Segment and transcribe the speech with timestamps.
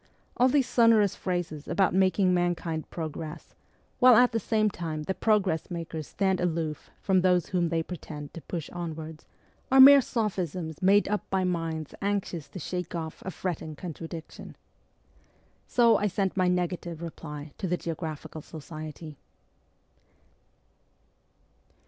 [0.35, 3.53] All those sonorous phrases about making man kind progress,
[3.99, 8.33] while at the same time the progress makers stand aloof from those whom they pretend
[8.33, 9.25] to push onwards,
[9.71, 14.55] are mere sophisms made up by minds anxious to shake off a fretting contradiction.
[15.67, 19.17] So I sent my negative reply to the Geographical Society.